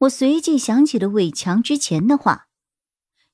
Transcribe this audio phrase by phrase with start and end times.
[0.00, 2.48] 我随即想起了伟强之前的话：“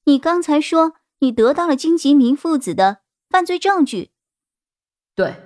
[0.04, 4.12] 你刚才说你得到了金吉明父子的犯罪证据。
[5.14, 5.42] ”“对，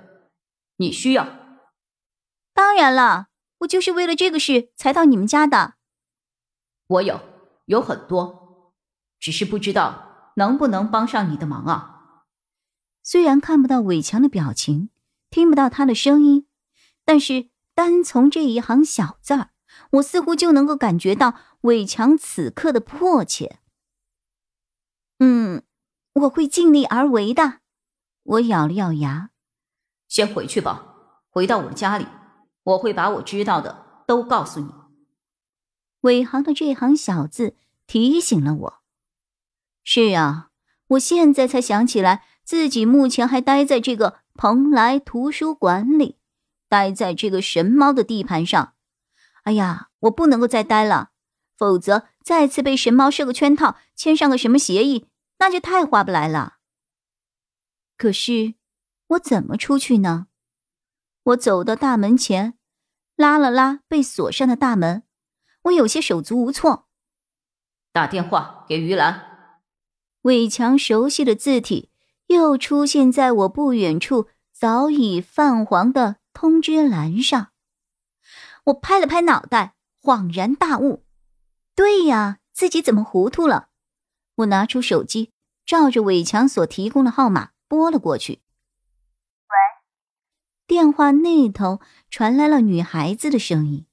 [0.77, 1.27] 你需要。
[2.53, 3.27] ”“当然了，
[3.59, 5.75] 我就是为了这个事才到你们家的。
[6.87, 7.19] ”“我有，
[7.65, 8.75] 有很多，
[9.19, 11.95] 只是不知道能不能帮上你的忙啊。”
[13.01, 14.91] 虽然看不到伟强的表情，
[15.29, 16.47] 听不到他的声音，
[17.03, 19.51] 但是单从这一行小字儿。
[19.91, 23.59] 我似乎就能够感觉到伟强此刻的迫切。
[25.19, 25.63] 嗯，
[26.13, 27.59] 我会尽力而为的。
[28.23, 29.29] 我咬了咬牙，
[30.07, 30.95] 先回去吧。
[31.29, 32.05] 回到我家里，
[32.63, 34.73] 我会把我知道的都告诉你。
[36.01, 38.73] 伟航的这行小字提醒了我。
[39.83, 40.49] 是啊，
[40.89, 46.17] 我现在才想起来，自己目前还待在这个蓬莱图书馆里，
[46.67, 48.73] 待在这个神猫的地盘上。
[49.47, 51.11] 哎呀，我不能够再待了，
[51.55, 55.07] 否则再次被神猫设个圈套，签上个什么协议，
[55.39, 56.57] 那就太划不来了。
[57.97, 58.55] 可是
[59.07, 60.27] 我怎么出去呢？
[61.23, 62.57] 我走到大门前，
[63.15, 65.03] 拉了拉被锁上的大门，
[65.61, 66.89] 我有些手足无措。
[67.93, 69.53] 打电话给于兰。
[70.23, 71.89] 伟强熟悉的字体
[72.25, 77.51] 又出现在我不远处早已泛黄的通知栏上。
[78.67, 81.05] 我拍了拍脑袋，恍然大悟
[81.73, 83.69] ：“对呀，自己怎么糊涂了？”
[84.35, 85.31] 我拿出手机，
[85.65, 88.41] 照着伟强所提供的号码拨了过去。
[89.47, 89.55] 喂，
[90.67, 91.79] 电话那头
[92.09, 93.85] 传来了女孩子的声音，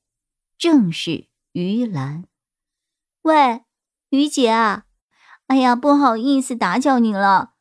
[0.58, 2.24] 正是于兰。
[3.22, 3.62] 喂，
[4.10, 4.86] 于姐啊，
[5.46, 7.52] 哎呀，不好意思打搅你了，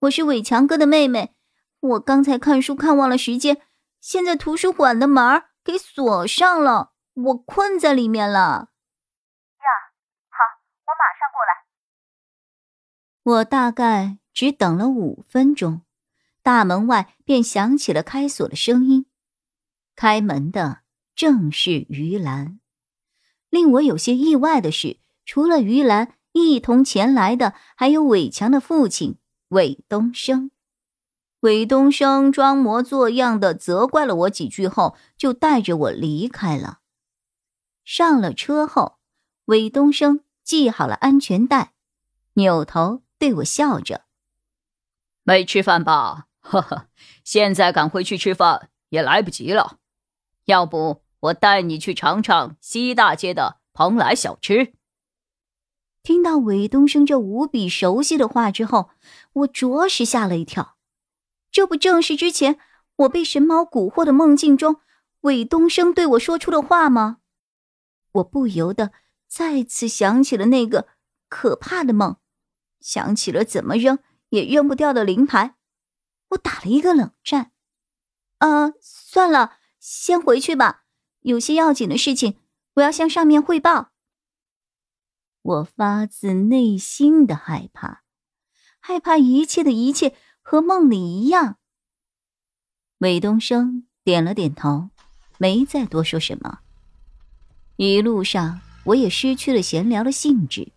[0.00, 1.34] 我是伟强哥的妹妹，
[1.80, 3.60] 我刚才看书看忘了时间，
[4.00, 5.50] 现在图书馆的门儿。
[5.64, 8.70] 给锁上了，我困在里面了。
[9.58, 9.68] 呀，
[10.28, 10.38] 好，
[10.86, 11.62] 我马上过来。
[13.22, 15.82] 我大概只等了五分钟，
[16.42, 19.06] 大门外便响起了开锁的声音。
[19.94, 20.82] 开门的
[21.14, 22.58] 正是于兰。
[23.48, 29.18] 令我有些意外的是，除了于兰，一同前来的还有伟强的父亲
[29.48, 30.50] 韦东升。
[31.42, 36.78] 韦东升装模作样的责怪了我几句后，就带着我离开了。
[37.84, 38.98] 上了车后，
[39.46, 41.72] 韦东升系好了安全带，
[42.34, 44.04] 扭头对我笑着
[45.24, 46.28] ：“没吃饭吧？
[46.38, 46.86] 呵呵，
[47.24, 49.78] 现在赶回去吃饭也来不及了。
[50.44, 54.74] 要不我带你去尝尝西大街的蓬莱小吃。”
[56.04, 58.90] 听到韦东升这无比熟悉的话之后，
[59.32, 60.76] 我着实吓了一跳。
[61.52, 62.58] 这不正是之前
[62.96, 64.80] 我被神猫蛊惑的梦境中，
[65.20, 67.18] 韦东升对我说出的话吗？
[68.12, 68.92] 我不由得
[69.28, 70.88] 再次想起了那个
[71.28, 72.16] 可怕的梦，
[72.80, 73.98] 想起了怎么扔
[74.30, 75.56] 也扔不掉的灵牌，
[76.30, 77.52] 我打了一个冷战。
[78.38, 80.84] 呃，算了，先回去吧，
[81.20, 82.38] 有些要紧的事情，
[82.74, 83.92] 我要向上面汇报。
[85.42, 88.04] 我发自内心的害怕，
[88.80, 90.16] 害怕一切的一切。
[90.42, 91.56] 和梦里一样。
[92.98, 94.90] 韦东升点了点头，
[95.38, 96.58] 没再多说什么。
[97.76, 100.72] 一路上，我也失去了闲聊的兴致。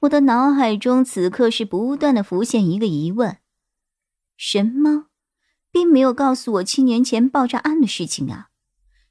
[0.00, 3.38] 我的脑海中此刻是不断的浮现一个疑问：
[4.36, 5.06] 什么
[5.70, 8.50] 并没有告诉我七年前爆炸案的事情啊，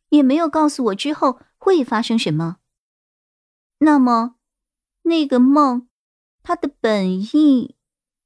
[0.09, 2.57] 也没有告诉我之后会发生什么。
[3.79, 4.35] 那么，
[5.03, 5.87] 那个梦，
[6.43, 7.75] 它的本意？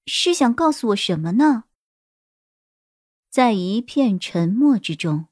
[0.06, 1.66] 是想告诉我什么呢？
[3.30, 5.28] 在一片沉默之中，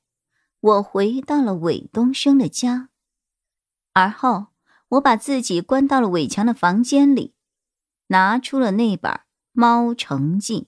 [0.60, 2.90] 我回到了韦东升的家，
[3.94, 4.48] 而后
[4.90, 7.34] 我把自己关到了韦强的房间里，
[8.08, 9.12] 拿出了那本
[9.52, 10.62] 《猫城记》，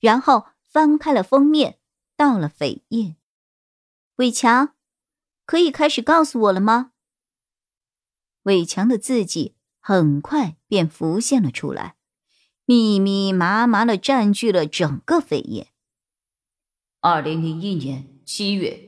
[0.00, 1.78] 然后翻开了封面，
[2.16, 3.16] 到了扉页。
[4.16, 4.74] 韦强，
[5.44, 6.92] 可以开始告诉我了吗？
[8.42, 11.95] 韦强的字迹很快便浮现了出来。
[12.68, 15.68] 密密麻麻的占据了整个扉页。
[17.00, 18.80] 二零零一年七月，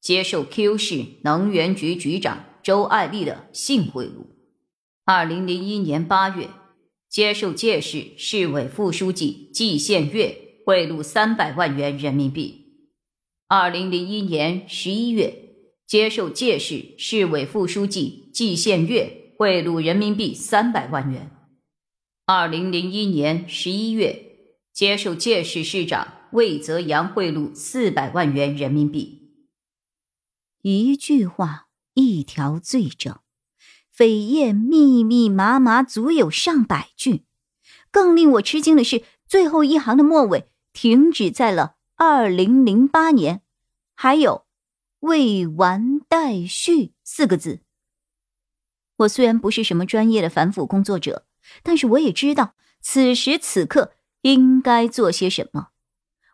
[0.00, 4.24] 接受 Q 市能源局局长周爱丽的性贿赂，
[5.04, 6.48] 二零零一年八月，
[7.10, 12.88] 接受界市市委副书记季献月贿赂三百万元人民币。
[13.48, 15.34] 二零零一年十一月，
[15.86, 21.30] 接受界市市委副书记季献月贿赂人民币三百万元。
[22.32, 24.36] 二零零一年十一月，
[24.72, 29.32] 接受届市市长魏泽阳贿赂四百万元人民币。
[30.62, 33.18] 一句话，一条罪证。
[33.92, 37.24] 扉页密密麻麻，足有上百句。
[37.90, 43.42] 更令我吃惊的是，最后一行的末尾停止在了二零零八年，
[43.96, 44.46] 还有
[45.00, 47.62] “未完待续”四个字。
[48.98, 51.26] 我虽然不是什么专业的反腐工作者，
[51.62, 55.68] 但是我也知道此时此刻应该做些什么。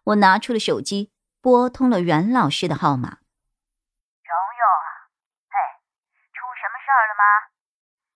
[0.04, 1.10] 我拿出了手机，
[1.40, 3.08] 拨通了袁老师的号码。
[4.22, 4.88] 蓉蓉啊，
[5.48, 5.56] 嘿，
[6.32, 7.22] 出什么事儿了吗？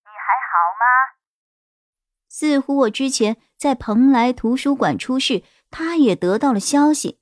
[0.05, 0.85] 你还好吗？
[2.29, 7.21] 似乎我之前在蓬莱图书馆出事，他也得到了消息。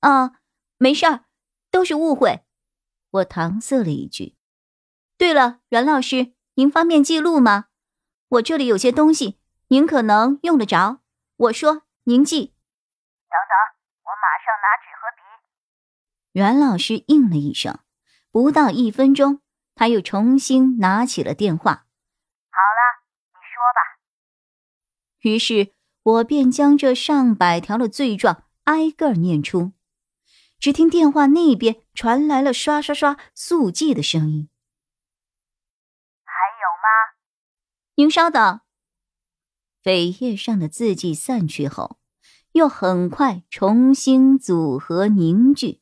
[0.00, 0.40] 啊，
[0.76, 1.24] 没事儿，
[1.70, 2.44] 都是误会。
[3.10, 4.36] 我搪塞了一句。
[5.16, 7.66] 对了，阮老师，您方便记录吗？
[8.28, 9.38] 我这里有些东西，
[9.68, 11.00] 您可能用得着。
[11.36, 12.54] 我说，您记。
[13.28, 13.54] 等等，
[14.02, 15.22] 我马上拿纸和笔。
[16.32, 17.78] 袁老师应了一声，
[18.30, 19.40] 不到一分钟，
[19.74, 21.86] 他又重新拿起了电话。
[22.50, 23.80] 好了，你说吧
[25.20, 29.72] 于是我便将这上百条的罪状挨个念出，
[30.58, 34.48] 只听电话那边传来了刷刷刷速记的声音。
[36.24, 36.88] 还有吗？
[37.96, 38.60] 您稍等。
[39.82, 41.98] 扉页上的字迹散去后，
[42.52, 45.80] 又很快重新组合凝聚，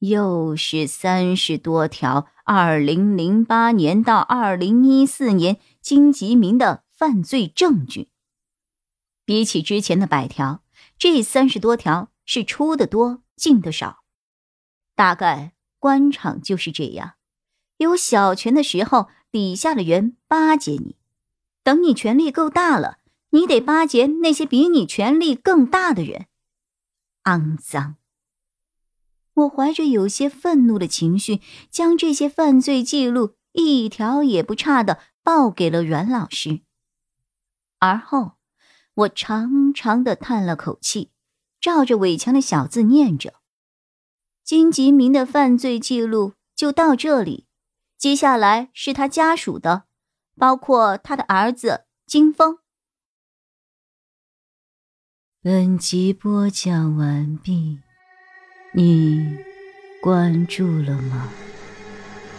[0.00, 2.26] 又是三十多条。
[2.44, 8.10] 二零零八年到二零一四年金吉明的犯罪证据。
[9.24, 10.62] 比起之前的百条，
[10.96, 14.04] 这三十多条是出的多，进的少。
[14.94, 17.14] 大概官场就是这样，
[17.78, 20.94] 有小权的时候，底下的人巴结你；
[21.66, 22.98] 等你权力够大了，
[23.30, 26.26] 你得巴结那些比你权力更大的人。
[27.24, 27.96] 肮脏！
[29.34, 36.60] 我怀着有些愤怒的情绪，将这些犯罪记录一条也不差的报给了阮老师，
[37.80, 38.36] 而后。
[38.94, 41.10] 我长长的叹了口气，
[41.60, 43.34] 照着伟强的小字念着
[44.42, 47.46] ：“金吉明的犯罪记录就到这里，
[47.98, 49.84] 接下来是他家属的，
[50.36, 52.58] 包括他的儿子金峰。”
[55.42, 57.80] 本集播讲完毕，
[58.72, 59.38] 你
[60.00, 61.28] 关注了吗？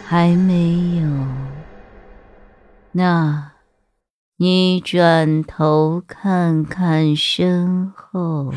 [0.06, 1.08] 还没有？
[2.92, 3.52] 那。
[4.40, 8.52] 你转头看看身后。